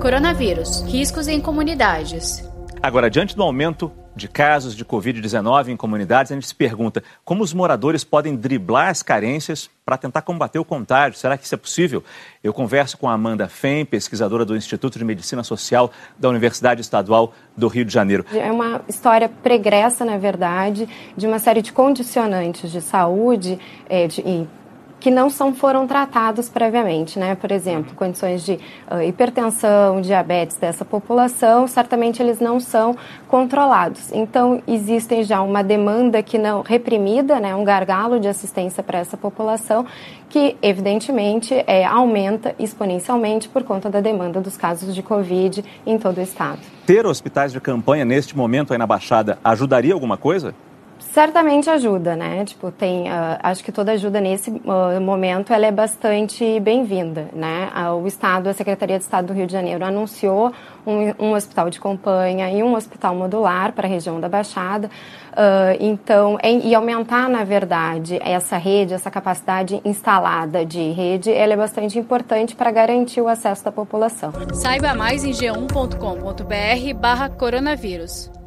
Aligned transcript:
Coronavírus: 0.00 0.82
riscos 0.82 1.26
em 1.26 1.40
comunidades. 1.40 2.48
Agora, 2.80 3.10
diante 3.10 3.34
do 3.34 3.42
aumento 3.42 3.90
de 4.14 4.28
casos 4.28 4.76
de 4.76 4.84
Covid-19 4.84 5.68
em 5.68 5.76
comunidades, 5.76 6.30
a 6.30 6.34
gente 6.34 6.46
se 6.46 6.54
pergunta 6.54 7.02
como 7.24 7.42
os 7.42 7.52
moradores 7.52 8.04
podem 8.04 8.36
driblar 8.36 8.88
as 8.88 9.02
carências 9.02 9.68
para 9.84 9.96
tentar 9.96 10.22
combater 10.22 10.58
o 10.58 10.64
contágio. 10.64 11.18
Será 11.18 11.36
que 11.36 11.44
isso 11.44 11.54
é 11.54 11.58
possível? 11.58 12.04
Eu 12.42 12.52
converso 12.52 12.98
com 12.98 13.08
a 13.08 13.12
Amanda 13.12 13.48
Fem, 13.48 13.84
pesquisadora 13.84 14.44
do 14.44 14.56
Instituto 14.56 14.98
de 14.98 15.04
Medicina 15.04 15.42
Social 15.42 15.90
da 16.18 16.28
Universidade 16.28 16.80
Estadual 16.80 17.32
do 17.56 17.68
Rio 17.68 17.84
de 17.84 17.92
Janeiro. 17.92 18.24
É 18.32 18.52
uma 18.52 18.82
história 18.88 19.28
pregressa, 19.28 20.04
na 20.04 20.18
verdade, 20.18 20.88
de 21.16 21.26
uma 21.26 21.38
série 21.38 21.62
de 21.62 21.72
condicionantes 21.72 22.70
de 22.70 22.80
saúde 22.80 23.58
é, 23.88 24.06
de, 24.06 24.20
e 24.20 24.48
que 25.00 25.10
não 25.10 25.30
são, 25.30 25.54
foram 25.54 25.86
tratados 25.86 26.48
previamente, 26.48 27.18
né? 27.18 27.34
Por 27.34 27.52
exemplo, 27.52 27.94
condições 27.94 28.44
de 28.44 28.58
uh, 28.90 29.02
hipertensão, 29.02 30.00
diabetes 30.00 30.56
dessa 30.56 30.84
população, 30.84 31.66
certamente 31.66 32.22
eles 32.22 32.40
não 32.40 32.58
são 32.58 32.96
controlados. 33.28 34.12
Então, 34.12 34.62
existem 34.66 35.22
já 35.22 35.40
uma 35.40 35.62
demanda 35.62 36.22
que 36.22 36.38
não 36.38 36.62
reprimida, 36.62 37.38
né? 37.38 37.54
Um 37.54 37.64
gargalo 37.64 38.18
de 38.18 38.28
assistência 38.28 38.82
para 38.82 38.98
essa 38.98 39.16
população 39.16 39.86
que, 40.28 40.56
evidentemente, 40.60 41.54
é, 41.66 41.84
aumenta 41.84 42.54
exponencialmente 42.58 43.48
por 43.48 43.62
conta 43.62 43.88
da 43.88 44.00
demanda 44.00 44.40
dos 44.40 44.56
casos 44.56 44.94
de 44.94 45.02
Covid 45.02 45.64
em 45.86 45.98
todo 45.98 46.18
o 46.18 46.20
estado. 46.20 46.60
Ter 46.86 47.06
hospitais 47.06 47.52
de 47.52 47.60
campanha 47.60 48.04
neste 48.04 48.36
momento 48.36 48.72
aí 48.72 48.78
na 48.78 48.86
Baixada 48.86 49.38
ajudaria 49.42 49.94
alguma 49.94 50.16
coisa? 50.16 50.54
Certamente 51.12 51.68
ajuda, 51.70 52.14
né? 52.14 52.44
Tipo, 52.44 52.70
tem, 52.70 53.08
uh, 53.08 53.38
acho 53.42 53.64
que 53.64 53.72
toda 53.72 53.92
ajuda 53.92 54.20
nesse 54.20 54.50
uh, 54.50 55.00
momento 55.00 55.52
ela 55.52 55.66
é 55.66 55.72
bastante 55.72 56.60
bem-vinda, 56.60 57.28
né? 57.32 57.70
Uh, 57.74 57.94
o 58.02 58.06
Estado, 58.06 58.48
a 58.48 58.52
Secretaria 58.52 58.98
de 58.98 59.04
Estado 59.04 59.28
do 59.28 59.32
Rio 59.32 59.46
de 59.46 59.52
Janeiro 59.52 59.84
anunciou 59.84 60.52
um, 60.86 61.12
um 61.18 61.32
hospital 61.32 61.70
de 61.70 61.80
campanha 61.80 62.50
e 62.50 62.62
um 62.62 62.74
hospital 62.74 63.14
modular 63.14 63.72
para 63.72 63.86
a 63.86 63.90
região 63.90 64.20
da 64.20 64.28
Baixada. 64.28 64.90
então, 65.80 66.38
em, 66.42 66.68
e 66.68 66.74
aumentar, 66.74 67.28
na 67.28 67.44
verdade, 67.44 68.18
essa 68.22 68.56
rede, 68.56 68.94
essa 68.94 69.10
capacidade 69.10 69.80
instalada 69.84 70.64
de 70.64 70.90
rede, 70.92 71.32
ela 71.32 71.52
é 71.52 71.56
bastante 71.56 71.98
importante 71.98 72.56
para 72.56 72.70
garantir 72.70 73.20
o 73.20 73.28
acesso 73.28 73.64
da 73.64 73.72
população. 73.72 74.32
Saiba 74.52 74.94
mais 74.94 75.24
em 75.24 75.32
g1.com.br/barra 75.32 77.28
coronavírus. 77.28 78.37